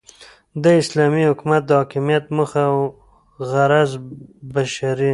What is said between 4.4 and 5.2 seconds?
بشري